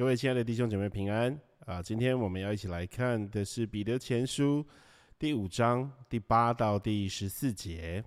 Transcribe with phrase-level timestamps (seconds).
[0.00, 1.82] 各位亲爱的弟兄姐妹平安啊！
[1.82, 4.66] 今天我们要一起来看的是彼得前书
[5.18, 8.02] 第五章第八到第十四节，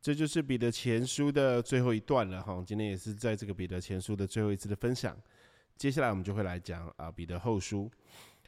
[0.00, 2.62] 这就是彼得前书的最后一段了哈。
[2.64, 5.20] 今天也是在这个彼得前书的最后一次的分享，
[5.76, 7.90] 接下来我们就会来讲啊彼得后书。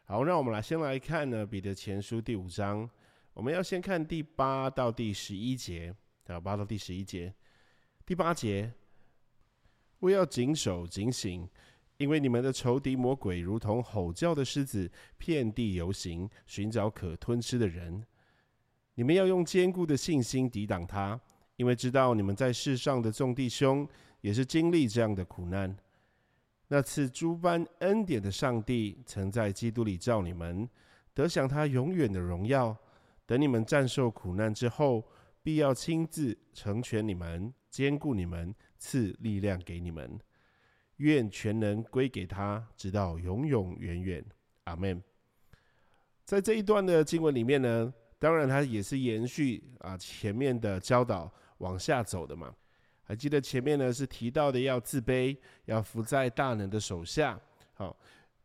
[0.05, 2.89] 好，让我们来先来看呢彼得前书第五章，
[3.35, 5.93] 我们要先看第八到第十一节
[6.29, 7.35] 啊，八到第十一节，
[8.07, 8.73] 第八节，
[9.99, 11.45] 我要谨守警醒。
[11.99, 18.05] 因为你们的仇敌魔鬼如同吼叫的狮子，遍地游行，寻找可吞吃的人。
[18.95, 21.21] 你们要用坚固的信心抵挡他，
[21.57, 23.89] 因为知道你们在世上的众弟兄
[24.21, 25.77] 也是经历这样的苦难。
[26.69, 30.69] 那赐诸般恩典的上帝，曾在基督里召你们，
[31.15, 32.77] 得享他永远的荣耀。
[33.25, 35.07] 等你们战胜苦难之后，
[35.43, 40.19] 必要亲自成全你们，兼顾你们，赐力量给你们。
[40.97, 44.25] 愿全能归给他，直到永永远远。
[44.65, 45.03] 阿门。
[46.25, 52.53] 在这一段的经文里面呢，当然它也是延续啊前面的教导往下走的嘛。
[53.05, 55.37] 还记得前面呢是提到的要自卑，
[55.67, 57.41] 要伏在大能的手下。
[57.75, 57.97] 好，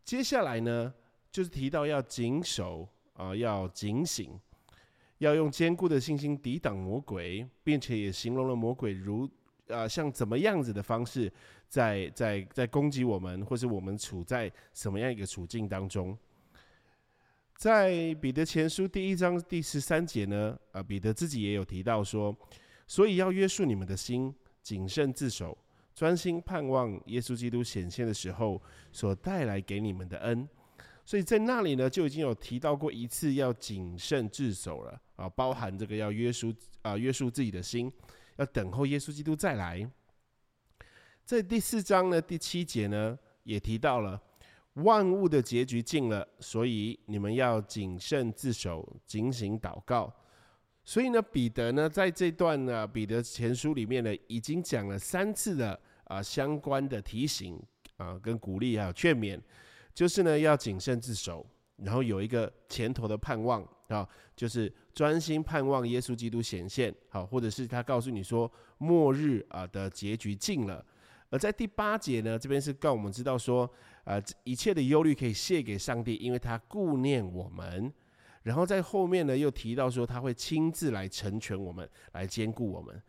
[0.03, 0.93] 接下来呢
[1.31, 4.39] 就是提到要谨守啊，要警醒，
[5.17, 9.27] 要用坚固的信心抵挡魔鬼，并且也形容了魔鬼如。
[9.71, 11.31] 啊，像怎么样子的方式，
[11.67, 16.17] 在在在攻击我们，或是我们处在什么样一个处境当中？
[17.55, 22.35] 在彼得前书第一章第十三节呢，啊，彼得自己也有提到说，
[22.87, 25.55] 所以要约束你们的心，谨慎自守，
[25.93, 28.59] 专心盼望耶稣基督显现的时候
[28.91, 30.47] 所带来给你们的恩。
[31.05, 37.91] 所以在那里呢，就已经有提到过一次要谨慎自守了啊，包含这个要约束啊，约束自己的心。
[38.41, 39.87] 要等候耶稣基督再来。
[41.23, 44.19] 在第四章呢，第七节呢，也提到了
[44.73, 50.11] 万物的结局近了，所以你们要谨慎自守，警醒祷告。
[50.83, 57.61] 所以呢，彼得呢，在这段呢，彼得前书里面呢，已经讲了三次的啊相关的提醒
[57.97, 59.39] 啊，跟鼓励还有劝勉，
[59.93, 61.45] 就是呢，要谨慎自守。
[61.77, 70.83] 然后有一个前头的盼望啊，就是专心盼望耶稣基督显现，好，或者是他告诉你说末日啊的结局近了。
[71.29, 73.69] 而在第八节呢，这边是告我们知道说，
[74.03, 77.91] 啊，一切的忧虑可以卸给上帝，因为他顾念我们。
[78.43, 83.01] 然后在后面呢，又提到说他会亲自来成全我们，来兼顾我们。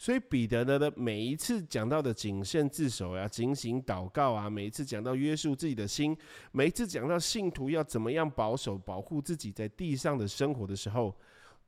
[0.00, 6.16] 所以彼得呢的每一次讲到的谨慎自守啊，警醒祷告啊，每一次讲到约束自己的心，
[6.52, 11.14] 每一次讲到信徒要怎么样保守保护自己在地上的生活的时候，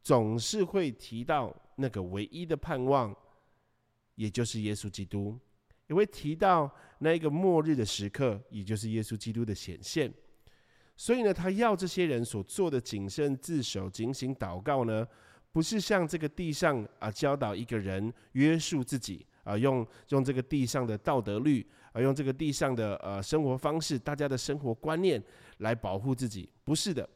[0.01, 3.15] 总是会提到那个唯一的盼望，
[4.15, 5.39] 也就是耶稣基督，
[5.89, 10.11] 也会提到那一个末日的时刻，也就是耶稣基督的显现。
[10.97, 15.07] 所以呢，他要这些人所做的谨慎自守、警醒祷告呢。
[15.53, 25.23] 不是像这个地上啊，教导一个人约束自己啊，用用这个地上的道德律啊，用这个地上的呃生活方式，大家的生活观念
[25.59, 27.09] 来保护自己，不是的。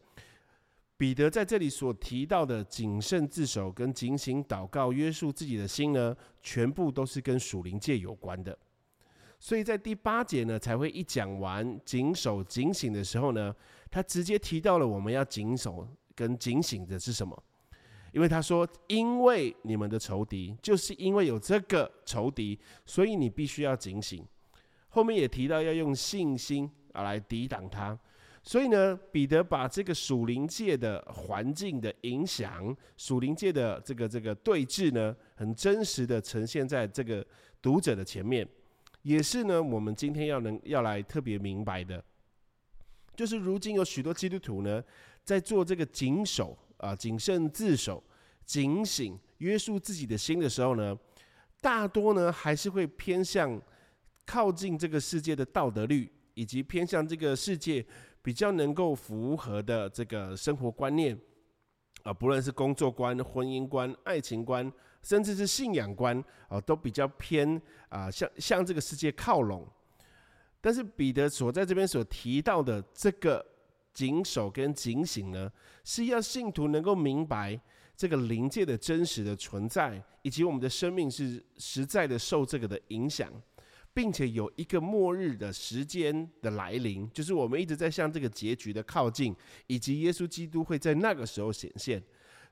[0.98, 8.56] 彼得在这里所提到的谨慎自守跟警醒祷告约束自己的心呢，全部都是跟属灵界有关的。
[9.38, 13.54] 所以在第八节呢，才会一讲完谨守警醒的时候呢，
[13.90, 17.42] 他直接提到了我们要谨守跟警醒的是什么。
[18.16, 24.24] 因为他说：“因为你们的仇敌，就是因为有这个仇敌，所以你必须要警醒。”
[24.88, 27.98] 后面也提到要用信心啊来抵挡他。
[28.42, 37.22] 所以呢，彼得把这个属灵界的环境的影响、属灵界的这个这个对峙呢，很真实的呈现在这个
[37.60, 38.48] 读者的前面，
[39.02, 42.02] 也是呢我们今天要能要来特别明白的，
[43.14, 44.82] 就是如今有许多基督徒呢，
[45.22, 46.56] 在做这个谨守。
[46.78, 48.04] 啊，谨慎自守、
[48.46, 50.96] 警醒、约束自己的心的时候呢，
[51.60, 53.60] 大多呢还是会偏向
[54.24, 57.84] 靠近这个世界的道德律，以及偏向这个世界
[58.22, 61.18] 比较能够符合的这个生活观念
[62.04, 64.72] 啊，不论是工作观、婚姻观、爱情观，
[65.02, 69.68] 甚至是信仰观啊，都比较偏啊，向向这个世界靠拢。
[70.60, 73.44] 但是彼得所在这边所提到的这个。
[73.96, 75.50] 谨守跟警醒呢，
[75.82, 77.58] 是要信徒能够明白
[77.96, 83.32] 这个灵界的真实的存在，以及我们的生命是实在的受这个的影响，
[83.94, 89.34] 并且有一个末日的时间的来临，就是我们一直在向这个结局的靠近，
[89.66, 92.02] 以及耶稣基督会在那个时候显现。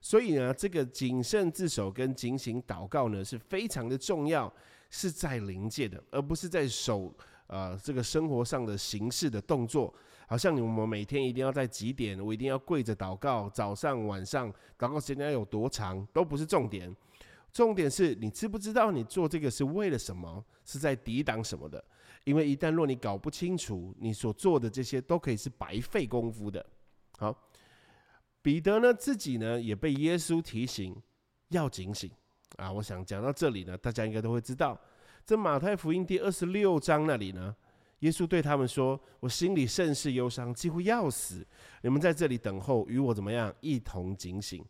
[0.01, 4.53] 所以呢，这个谨慎自守跟警醒祷告呢，是非常的重要，
[4.89, 7.15] 是在灵界的，而不是在守
[7.47, 9.93] 呃这个生活上的形式的动作，
[10.27, 16.95] 好像我们每天一定要在几点，我一定要跪着祷告，早上晚上祷告时间有多长，都不是重点。
[17.53, 21.83] 重点是你知不知道你做这个是为了什么，是在抵挡什么的？
[22.25, 26.65] 因为一旦若你搞不清楚，你所做的这些都可以是白费功夫的。
[27.19, 27.37] 好，
[28.43, 30.97] 彼得呢自己呢也被耶稣提醒
[31.51, 32.11] 要警醒
[32.57, 32.73] 啊。
[32.73, 34.77] 我想讲到这里呢，大家应该都会知道，
[35.25, 37.55] 在马太福音第二十六章那里呢，
[38.05, 41.47] 耶稣对他们说：“我心里甚是忧伤，几乎要死。
[41.81, 44.63] 你们在这里等候，与我怎么样一同警醒。”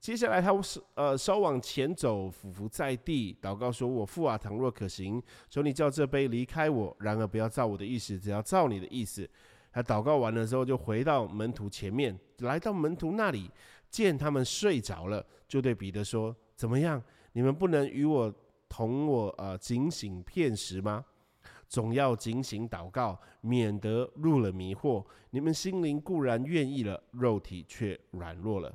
[0.00, 9.28] 接下来，他是呃稍往前走，俯伏在地，祷告说：“我父啊，倘若可行，求你叫这杯离开我；然而不要照我的意思，只要照你的意思。”
[9.70, 13.50] 他祷告完了之后，就回到门徒前面，来到门徒那里，
[13.90, 17.02] 见他们睡着了，就对彼得说：“怎么样？
[17.34, 18.34] 你们不能与我
[18.70, 21.04] 同我呃警醒片时吗？
[21.72, 25.02] 总要警醒祷告，免得入了迷惑。
[25.30, 28.70] 你们心灵固然愿意了，肉体却软弱了。”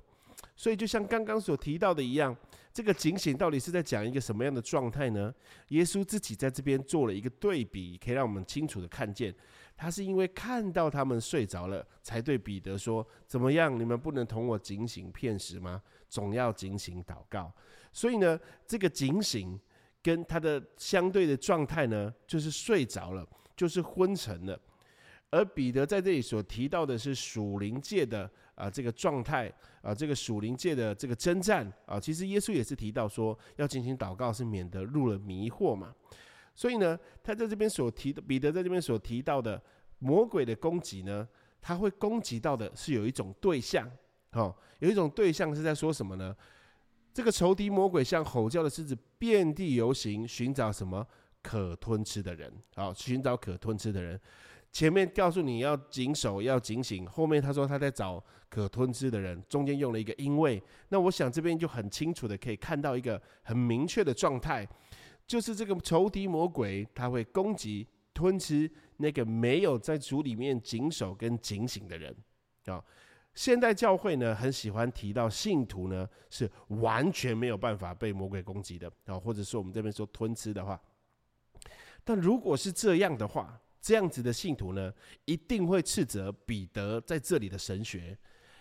[0.57, 2.35] 所以，就像刚刚所提到的一样，
[2.73, 5.31] 这个警醒到底是在讲一个什么样的状态呢？
[5.67, 9.31] 耶稣自己在这边做了一个对比，可以让我们清楚的看见，
[9.75, 13.79] 他是因为看到他们睡着了，才对彼得说：“怎么样？
[13.79, 15.83] 你们不能同我警醒片时吗？
[16.09, 17.53] 总要警醒祷告。”
[17.93, 19.59] 所以呢，这个警醒
[20.07, 23.27] 跟他的相对的状态呢，就是睡着了，
[23.57, 24.57] 就是昏沉了。
[25.31, 29.51] 而彼得在这里所提到的是属灵界的啊这个状态
[29.81, 35.93] 啊，这个属灵界的这个征战啊，其实耶稣也是提到说要进行祷告，是免得入了迷惑嘛。
[36.55, 39.61] 所以呢，他在这边所提的彼得在这边所提到的
[39.99, 41.27] 魔鬼的攻击呢，
[41.59, 43.91] 他会攻击到的是有一种对象，
[44.31, 46.33] 哦，有一种对象是在说什么呢？
[47.17, 51.03] 这个仇敌魔鬼像吼叫的狮子，遍地游行，寻找什么
[51.41, 54.21] 可吞吃的人，好，寻找可吞吃的人。
[54.71, 60.61] 前面告诉你要谨守，要警醒，后面他说他在找可吞吃的人，中间用了一个因为。
[60.89, 64.67] 那我想这边就很清楚的可以看到一个很明确的状态，
[65.25, 72.15] 就是这个仇敌魔鬼他会攻击吞吃那个没有在主里面谨守跟警醒的人
[72.67, 72.79] 啊。
[73.37, 80.81] 现代教会呢很喜欢提到信徒呢是完全没有办法被魔鬼攻击的啊，或者说我们这边说吞吃的话，
[82.03, 83.61] 但如果是这样的话。
[83.79, 84.91] 这样子的信徒呢，
[85.23, 88.17] 一定会斥责彼得在这里的神学，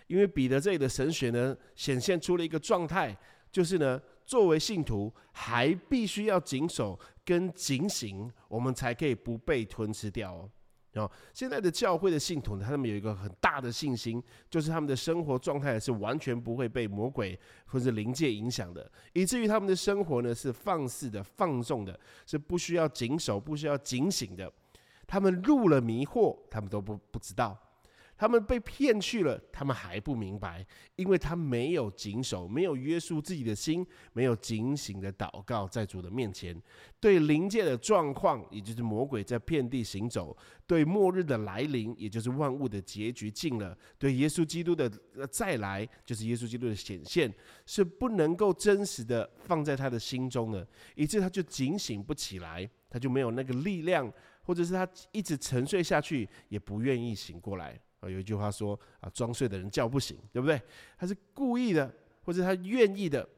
[0.06, 3.16] 因为彼得这里的神学呢，显现出了一个状态，
[3.50, 10.50] 就是呢，作为信徒还必须要谨守跟警醒，我们才可以不被吞吃掉哦。
[10.96, 24.52] 啊现在的教会的信徒，他们有一个很大的信心，就是他们的生活状态是完全不会被魔鬼或者灵界影响的，以至于他们的生活呢是放肆的、放纵的，是不需要谨守、不需要警醒的。
[25.06, 27.56] 他们入了迷惑，他们都不不知道；
[28.16, 30.66] 他们被骗去了，他们还不明白，
[30.96, 36.60] 因为他没有谨守，没有约束自己的心，没有警醒的祷告在主的面前，
[36.98, 44.90] 对灵界的状况，也就是魔鬼在遍地行走，对末日的来临，也就是万物的结局近了，对耶稣基督的
[45.30, 47.32] 再来，就是耶稣基督的显现，
[47.66, 54.12] 是不能够真实的放在他的心中的，以致他就警醒不起来，他就没有那个力量。
[54.46, 57.76] 或者是他一直沉睡下去，也不愿意醒过来
[58.08, 60.60] 有一句话说啊，装睡的人叫不醒，对不对？
[60.98, 61.92] 他是故意的，
[62.24, 63.28] 或者他愿意的，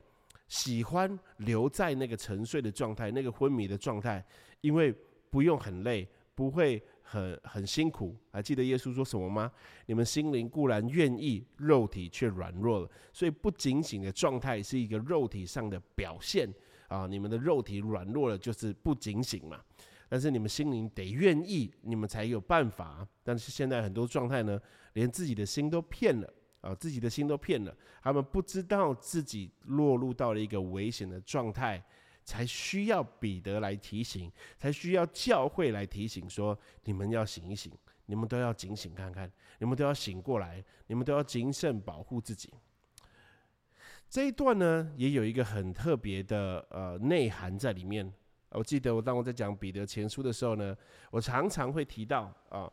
[0.48, 4.25] 喜欢留在那个沉睡的状态，那个昏迷的状态，
[4.60, 4.94] 因为
[5.30, 8.16] 不用很累，不会很很辛苦。
[8.30, 9.50] 还记得耶稣说什么吗？
[9.87, 12.90] 你们心灵固然愿意，肉体却软弱了。
[13.12, 16.48] 所以不警醒的状态是一个肉体上的表现
[16.88, 17.06] 啊。
[17.06, 19.60] 你们的肉体软弱了，就是不警醒嘛。
[20.08, 23.06] 但是你们心灵得愿意，你们才有办法。
[23.22, 24.58] 但是现在很多状态呢，
[24.94, 27.76] 连自己的心都骗了啊，自己的心都骗了。
[28.02, 31.84] 他们不知道自己落入到了一个危险的状态，
[32.24, 37.70] 才需要彼得来提醒，才需要教会来提醒，说你们要醒一醒，
[38.06, 42.52] 你们都要警醒看看，你们都要醒过来，你们都要谨慎保护自己。
[44.08, 48.10] 这一段呢，也有一个很特别的呃内涵在里面。
[48.50, 50.76] 我记得我当我在讲彼得前书的时候呢，
[51.10, 52.72] 我常常会提到啊，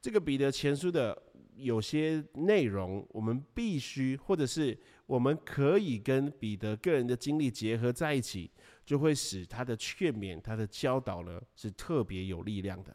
[0.00, 1.20] 这个彼得前书的
[1.56, 8.48] 有些内容，我们必须或者是我们可以跟彼得个人的经历结合在一起，
[8.84, 12.94] 就会使他的劝勉、他的教导呢是特别有力量的。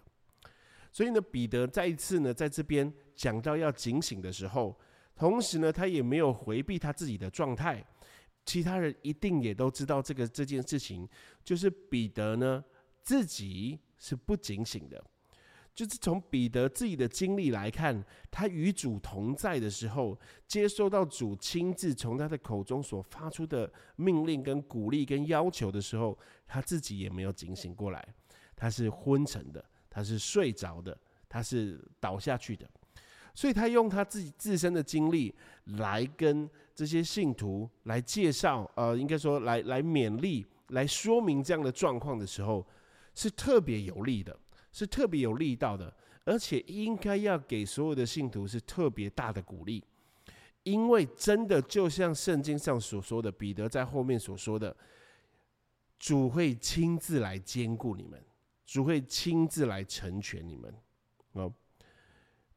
[0.90, 4.80] 所以呢，彼得再一次呢在这边讲到要警醒的时候，
[5.16, 7.86] 同时呢，他也没有回避他自己的状态。
[8.46, 11.08] 其他人一定也都知道这个这件事情，
[11.44, 12.64] 就是彼得呢
[13.02, 15.04] 自己是不警醒的。
[15.76, 20.16] 就是从彼得自己的经历来看，他与主同在的时候，
[20.48, 28.08] 接收到主亲自从他的口中所发出的命令、跟鼓励、跟要求的时候，他自己也没有警醒过来，
[28.56, 30.96] 他是昏沉的，他是睡着的，
[31.28, 32.70] 他是倒下去的。
[33.34, 35.34] 所以他用他自己自身的经历
[35.78, 42.66] 来跟这些信徒来介绍，呃，应该说来来勉励、来说明这样的状况的时候，
[43.14, 44.38] 是特别有利的。
[44.76, 49.84] 是特别有力道的，而且应该要给所有的信徒是特别大的鼓励，
[50.64, 54.76] 因为真的就像圣经上所说的，彼得在后面所说的，
[56.00, 58.20] 主会亲自来兼顾你们，
[58.66, 60.74] 主会亲自来成全你们。
[61.34, 61.54] 哦，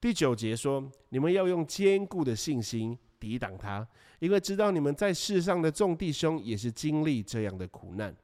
[0.01, 3.87] 第九节说，你们要用坚固的信心抵挡他，
[4.19, 8.15] 因为知道你们在世上的众弟兄也是经历这样的苦难。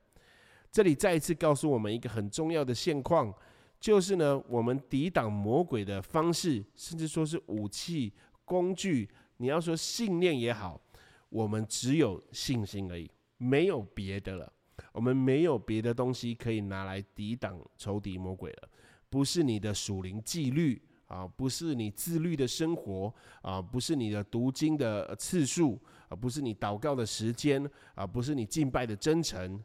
[0.70, 3.32] 这里再一次告诉我们一个很重要的现况。
[3.80, 8.12] 就是呢，我们抵挡魔鬼的方式，甚至说是武器、
[8.44, 10.80] 工具，你要说信念也好，
[11.28, 14.52] 我们只有信心而已，没有别的了。
[14.92, 18.68] 我们没有别的东西可以拿来抵挡仇敌魔鬼了。
[19.10, 20.80] 不是你的属灵纪律
[21.12, 25.78] 啊，不是你自律的生活啊，不是你的读经的次数
[26.08, 29.62] 啊，不是你祷告的时间啊，不是你敬拜的真诚，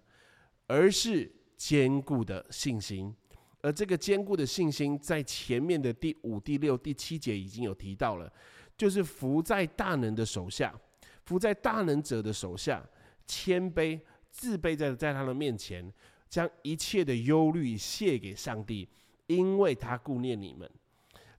[0.68, 3.16] 而是坚固的信心。
[3.62, 8.32] 而这个坚固的信心，在前面的第五、第六、第七节已经有提到了，
[8.78, 10.78] 就是伏在大能的手下，
[11.24, 12.86] 伏在大能者的手下，
[13.26, 13.98] 谦卑
[14.30, 15.90] 自卑在在他的面前，
[16.30, 18.88] 将一切的忧虑卸给上帝，
[19.28, 20.70] 因为他顾念你们。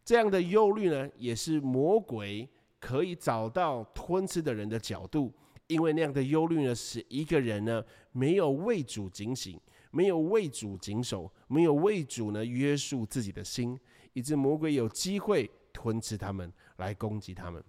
[0.08, 2.48] 这样的忧虑呢，也是魔鬼
[2.80, 5.30] 可以找到吞吃的人的角度，
[5.66, 9.60] 因为那样的忧虑呢，使一个人呢没有为主警醒。
[9.90, 13.78] 没有为主谨守，没有为主呢约束自己的心，
[14.14, 17.62] 以致魔鬼有机会吞吃他们，来攻击他们。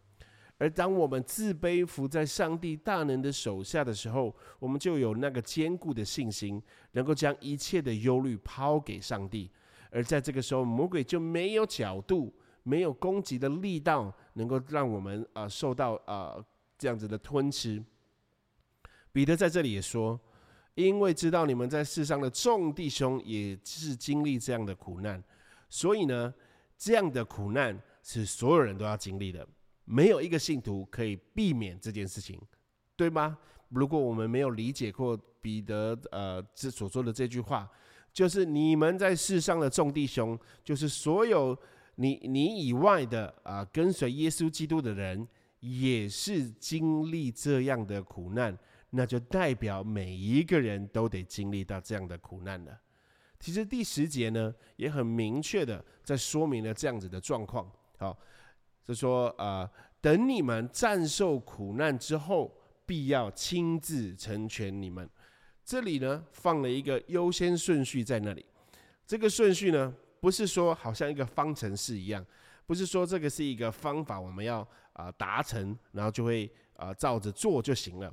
[0.57, 6.61] 而当我们自卑伏在上帝大能的手下的时候，我们就有那个坚固的信心，
[6.93, 9.51] 能够将一切的忧虑抛给上帝。
[9.89, 16.35] 而在这个时候，魔鬼就没有角度，没有攻击的力道，能够让我们啊受到啊
[16.77, 17.83] 这样子的吞吃。
[19.11, 20.19] 彼得在这里也说。
[20.75, 25.21] 因为知道你们在世上的众弟兄也是经历这样的苦难，
[25.67, 26.33] 所以呢，
[26.77, 29.45] 这样的苦难是所有人都要经历的，
[29.83, 32.39] 没有一个信徒可以避免这件事情，
[32.95, 33.37] 对吗？
[33.67, 37.69] 如果我们没有理解过彼得呃这所说的这句话，
[38.19, 41.57] 就是你们在世上的众弟兄，就是所有
[41.95, 45.25] 你你以外的啊跟随耶稣基督的人，
[45.61, 48.57] 也是经历这样的苦难。
[48.89, 52.77] 那就代表每一个人都得经历到这样的苦难了。
[53.39, 57.71] 其实第十节呢，也很明确的在说明了这样子的状况。
[57.99, 58.19] 好，
[58.83, 59.71] 就说啊，
[60.01, 62.53] 等你们战胜苦难之后，
[62.85, 65.09] 必要亲自成全你们。
[65.69, 68.43] 这里呢，放了一个优先顺序在那里。
[69.05, 72.25] 这个顺序呢，不是说好像一个方程式一样，
[72.65, 78.11] 不是说这个是一个方法，我们要啊达成，然后就会啊照着做就行了。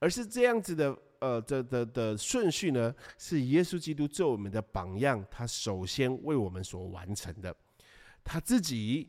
[0.00, 7.56] 而是这样子的，呃，的的的顺序呢，是耶稣基督做我们的榜样，他首先为我们所完成的，
[8.22, 9.08] 他自己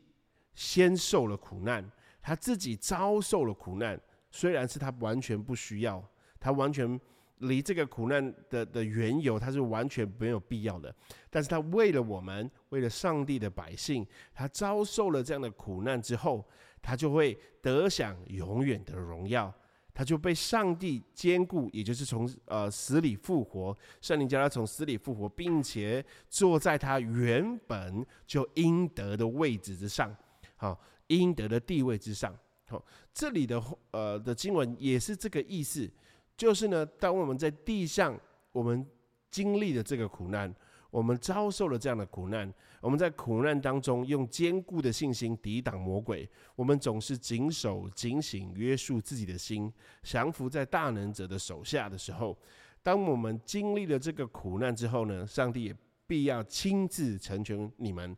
[0.54, 1.86] 先受了苦难，
[2.22, 4.00] 他自己遭受了苦难，
[4.30, 6.02] 虽然是他完全不需要，
[6.40, 6.98] 他完全
[7.38, 10.94] 离这个苦难的的缘由，他是完全没有必要的，
[11.30, 16.46] 但是他为了我们，为了上帝的百姓，他遭受了这样的苦难之后，
[16.80, 19.52] 他就会得享永远的荣耀。
[19.96, 30.12] 他就被上帝兼顾，也就是从呃死里复活，圣灵叫他从死里复活，并且坐在他原本就应得的位置之上，
[30.56, 32.36] 好，应得的地位之上。
[32.66, 33.62] 好，这里的
[33.92, 35.88] 呃的经文也是这个意思，
[36.36, 38.18] 就是呢，当我们在地上，
[38.52, 38.86] 我们
[39.30, 40.54] 经历的这个苦难。
[40.90, 46.30] 我们遭受了这样的苦难，我们在苦难当中用坚固的信心抵挡魔鬼。
[46.54, 49.72] 我们总是谨守、警醒、约束自己的心，
[50.04, 52.38] 降服在大能者的手下的时候，
[52.80, 55.76] 当我们经历了这个苦难之后呢，上帝也
[56.06, 58.16] 必要亲自成全你们，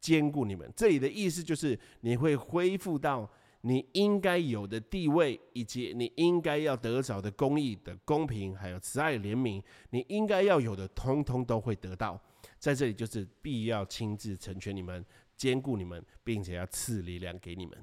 [0.00, 0.68] 兼顾你们。
[0.74, 3.30] 这里的意思就是，你会恢复到。
[3.68, 12.16] 你应该有的地位，以及你应该要得着的公义的公平，还有慈爱怜悯，你应该要有的，通通都会得到。
[12.60, 15.04] 在这里，就是必要亲自成全你们，
[15.36, 17.76] 兼顾你们，并且要赐力量给你们。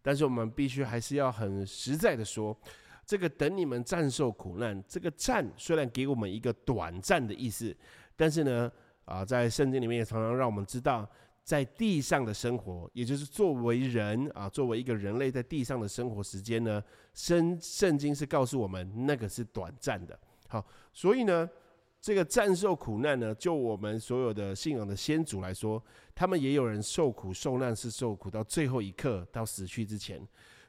[0.00, 2.56] 但是，我们必须还是要很实在的说，
[3.04, 7.76] 这个等你们战胜苦难，这个战虽然给我们一个短暂的意思，
[8.14, 8.70] 但是呢，
[9.06, 11.10] 啊，在圣经里面也常常让我们知道，
[11.50, 16.80] 在地上的生活，也就是作为人啊，作为一个人类在地上的生活时间呢，
[17.12, 20.16] 圣圣经是告诉我们那个是短暂的。
[20.46, 21.50] 好，所以呢。
[22.02, 30.18] 这个战受苦难呢，就我们所有的信仰的先祖来说，他们也有人受苦受难，是受苦到最后一刻，到死去之前。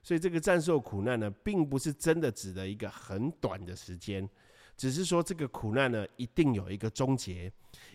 [0.03, 4.29] 所以这个战受苦难呢，并不是真的指的一个很短的时间，
[4.75, 7.49] 只是说这个苦难呢，一定有一个终结，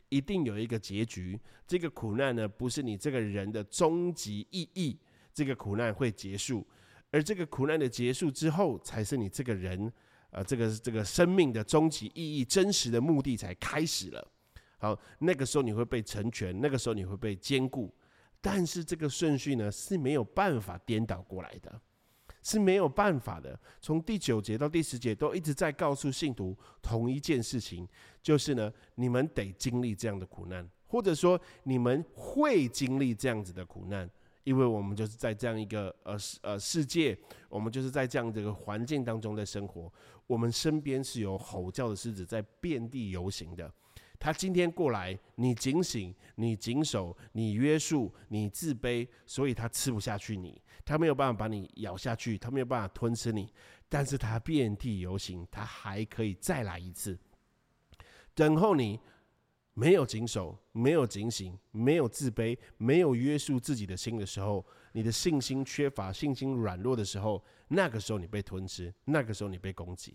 [0.08, 1.38] 一定有一个结局。
[1.66, 4.98] 这个苦难呢，不是你这个人的终极意义，
[5.32, 6.66] 这个苦难会结束，
[7.10, 9.92] 而这个苦难的结束之后，才是你这个人。
[10.30, 14.32] 呃，这个这个生命的终极意义、真实的目的才开始了。
[14.76, 17.94] 好，那个时候你会被成全，那个时候你会被兼顾。
[18.40, 21.80] 但是这个顺序呢是没有办法颠倒过来的，
[22.46, 23.58] 是没有办法的。
[23.80, 27.88] 从第九节到第十节都一直在告诉信徒同一件事情，
[28.22, 34.08] 就是呢，你们得经历这样的苦难，或者说你们会经历这样子的苦难。
[34.44, 39.92] 因为我们就是在这样一个呃呃世界，我们就是在这样这个环境当中在生活。
[40.28, 43.68] 我们身边是有吼叫的狮子在遍地游行的。
[44.18, 53.52] 他今天过来，你警醒，你谨守，你约束，你自卑，所以他吃不下去你，他没有办法把你咬下去，他没有办法吞吃你。
[53.88, 57.18] 但是他遍地游行，他还可以再来一次，
[58.34, 59.00] 等候你。
[59.78, 70.14] 没有谨守，没有警醒，没有自卑，没有约束自己的心的时候，你的信心缺乏，信心软弱的时候，那个时候你被吞吃，那个时候你被攻击。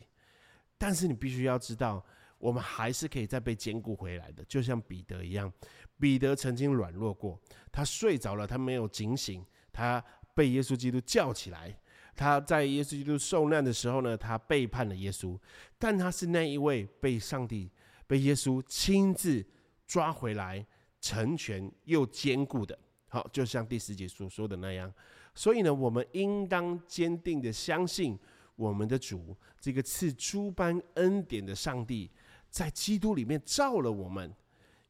[0.80, 2.04] 但是你必须要知道，
[2.42, 5.52] 我们还是可以再被兼顾回来的，就像彼得一样。
[6.00, 7.40] 彼得曾经软弱过，
[7.72, 11.80] 他睡着了，他没有警醒，他被耶稣基督叫起来。
[12.16, 15.40] 他在耶稣基督受难的时候呢，他背叛了耶稣，
[15.80, 17.72] 但他是那一位被上帝。
[18.08, 19.42] 被耶稣亲自
[19.88, 20.66] 抓回来，
[21.00, 22.78] 成全又坚固的，
[23.08, 24.94] 好，就像第十节所说的那样。
[25.34, 28.20] 所以呢，我们应当坚定的相信
[28.58, 32.12] 我们的主，这个赐诸般恩典的上帝，
[32.52, 34.32] 在基督里面造了我们，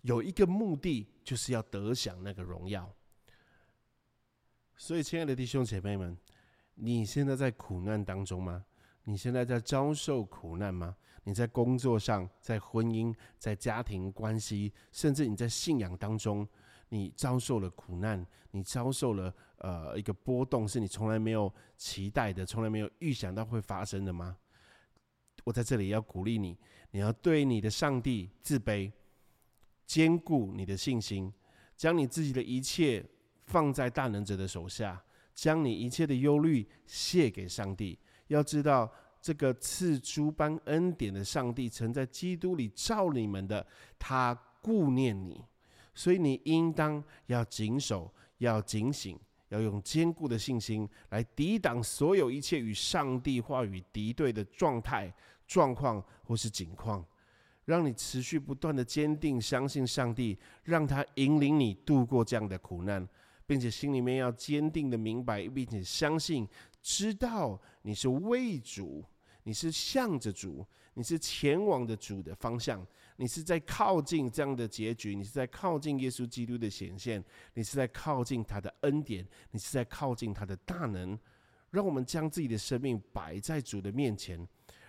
[0.02, 2.92] 有一个目的，就是要得享那个荣耀。
[4.76, 6.18] 所以，亲爱的弟兄姐妹们，
[6.74, 8.66] 你现在在苦难当中吗？
[9.04, 10.96] 你现在在遭受苦难吗？
[11.24, 16.48] 你在工作上，在婚姻，在家庭关系，甚至你在信仰当中，
[16.90, 24.36] 你遭受了苦难，你遭受了呃一个波动，是你从来没有期待的，从来没有预想到会发生的吗？
[25.44, 26.58] 我在这里要鼓励你，
[26.92, 28.92] 你要对你的上帝自卑，
[29.86, 31.34] 坚固你的信心，
[31.76, 33.06] 将你自己的一切
[33.46, 37.98] 放在大能者的手下，将你一切的忧虑卸给上帝。
[38.28, 38.92] 要知道。
[39.24, 43.64] 这个赐诸般恩典的上帝，曾在基督里造你们的，
[44.00, 45.46] 他顾念你，
[45.94, 49.16] 所以你应当要谨守，要警醒，
[49.52, 55.14] 要用坚固的信心来抵挡所有一切与上帝话语敌对的状态、
[55.46, 57.06] 状况或是境况，
[57.66, 63.08] 让你持续不断的坚定相信上帝，让他引领你度过这样的苦难，
[63.46, 66.48] 并且心里面要坚定的明白，并且相信。
[66.82, 69.06] 知道你是为主，
[69.44, 77.24] 你是向着主，你是前往的主的方向，你是在靠近这样的结局，你是在靠近耶稣基督的显现，
[77.54, 81.18] 你是在靠近他的恩典，你是在靠近他的大能。
[81.70, 84.46] 让我们将自己的生命摆在主的面前，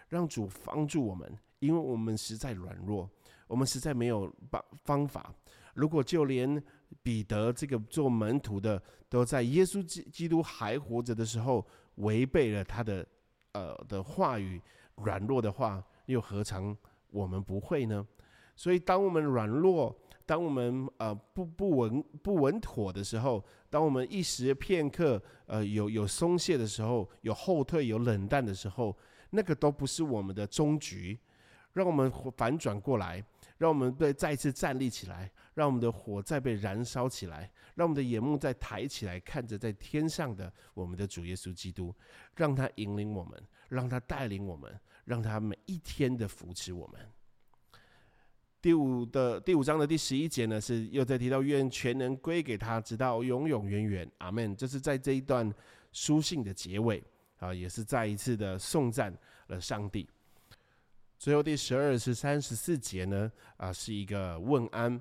[0.08, 3.08] 让主帮助我们，因为我们实在软弱，
[3.46, 5.32] 我们实在没有办方法。
[5.74, 6.62] 如果就连
[7.02, 11.66] 彼得这个做门徒的，都在耶稣基基督还活着的时候。
[11.96, 13.06] 违背了他的
[13.52, 14.58] 呃的话语，
[14.96, 16.76] 软弱的话，又何尝
[17.10, 18.06] 我们不会呢？
[18.54, 28.96] 所以，当我们软弱，当我们呃不不稳不稳妥的时候，当我们一时片刻呃有有松懈的时候，有后退有冷淡的时候，
[29.30, 31.18] 那个都不是我们的终局。
[31.72, 33.24] 让我们反转过来，
[33.56, 37.50] 让我们再再次站立起来，让我们的火再被燃烧起来。
[37.76, 41.94] 让我们的眼目再抬起来，看着在天上的我们的主耶稣基督，
[42.36, 47.00] 让他引领我们，让他带领我们，让他每一天的扶持我们。
[48.60, 54.54] 第五的第五章的第十一节呢，是又在提到愿全能归给他，直到永永远远，阿门。
[54.54, 55.52] 这是在这一段
[55.90, 57.02] 书信的结尾
[57.38, 59.12] 啊，也是再一次的颂赞
[59.48, 60.08] 了上帝。
[61.18, 65.00] 最后第十二是三十四节呢，啊，是一个问安。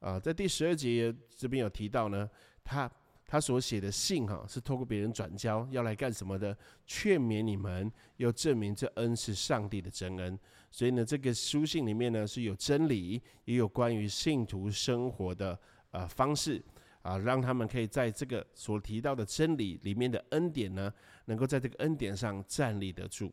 [0.00, 2.28] 啊，在第十二节这边有提到呢，
[2.64, 2.90] 他
[3.32, 6.54] 他所写的信哈，是透过别人转交，要来干什么的？
[6.84, 10.38] 劝勉你们，又证明这恩是上帝的真恩。
[10.70, 15.58] 所以呢，这个书信里面呢是有真理，也有关于信徒生活的
[15.92, 16.62] 呃方式
[17.00, 20.92] 啊，让他们可以在这个所提到的真理里面的恩典呢，
[21.24, 23.32] 能够在这个恩典上站立得住。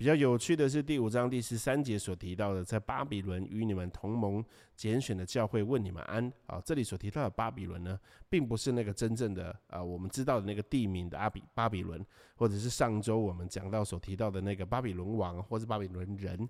[0.00, 4.42] 比较有趣的是第五章第十三节所提到的，在巴比伦与你们同盟
[4.74, 6.58] 拣选的教会问你们安啊。
[6.64, 12.02] 这里所提到的巴比伦呢，并不是那个真正的啊我们知道的那个地名的阿比巴比伦，
[12.34, 16.48] 或者是上周我们讲到所提到的那个巴比伦王或者巴比伦人。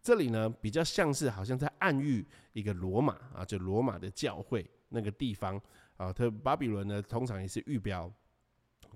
[0.00, 5.60] 这里呢，比较像是好像在暗喻一个罗马啊，就罗马的教会那个地方
[5.96, 6.12] 啊。
[6.12, 8.08] 它巴比伦呢，通常也是预表。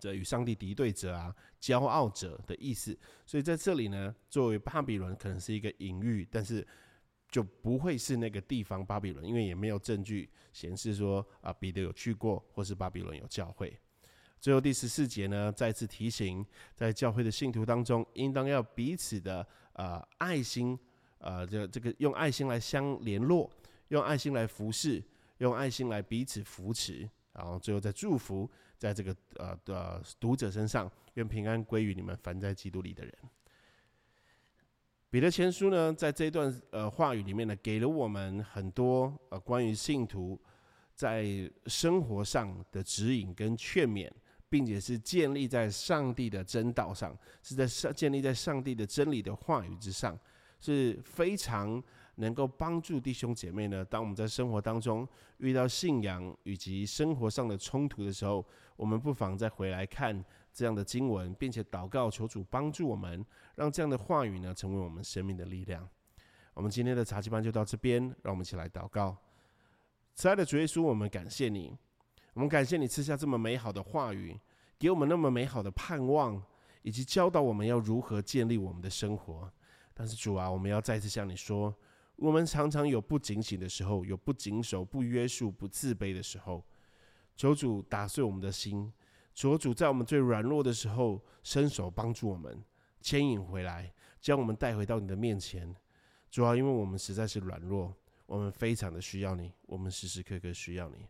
[0.00, 6.66] 者与上帝敌对者啊，骄傲者的意思，所以在这里呢，作为巴比伦可能是一个隐喻，但是
[7.30, 13.76] 就不会是那个地方巴比伦，因为也没有证据显示说啊彼得有去过，或是巴比伦有教会。
[14.38, 20.78] 最后第十四节呢，再次提醒，在教会的信徒当中，应当要彼此的呃爱心，
[21.18, 23.50] 呃这这个用爱心来相联络，
[23.88, 25.02] 用爱心来服侍，
[25.38, 27.08] 用爱心来彼此扶持。
[27.32, 33.12] 然后最后再祝福，在这个呃的读者身上，愿平安归于你们凡在基督里的人。
[35.10, 40.38] 彼得前书呢，在这段呃话语里面呢，给了我们很多呃关于信徒
[40.94, 44.10] 在生活上的指引跟劝勉，
[44.48, 50.18] 并且是建立在上帝的真道上，是在上建立在上帝的真理的话语之上，
[50.60, 51.82] 是非常。
[52.18, 53.84] 能够帮助弟兄姐妹呢？
[53.84, 58.42] 当我们在生活当中遇到信仰以及生活上的冲突的时候，
[58.76, 65.88] 我们不妨再回来看这样的经文，并且祷告求主帮助我们，让这样的话语呢成为我们生命的力量。
[66.54, 69.16] 我们今天的茶几班就到这边，让我们一起来祷告。
[70.14, 71.76] 慈爱的主耶稣，我们感谢你，
[72.32, 74.38] 我们感谢你赐下这么美好的话语，
[74.78, 76.42] 给我们那么美好的盼望，
[76.82, 79.52] 以及教导我们要如何建立我们的生活。
[79.92, 81.74] 但是主啊，我们要再次向你说。
[82.16, 86.64] 我们常常有不警醒的时候，有不谨守、不约束、不自卑的时候。
[87.36, 88.92] 求主打碎我们的心，
[89.34, 92.64] 求主在我们最软弱的时候伸手帮助我们，
[93.00, 95.74] 牵引回来，将我们带回到你的面前。
[96.30, 97.94] 主要因为我们实在是软弱，
[98.24, 101.06] 我们非常的需要你，我们时时刻刻需要你。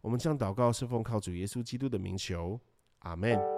[0.00, 2.58] 我们将祷告是奉靠主耶稣基督的名求，
[3.00, 3.55] 阿门。